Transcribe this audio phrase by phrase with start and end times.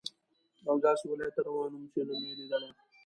[0.65, 2.69] یوه داسې ولایت ته روان وم چې نه مې لیدلی.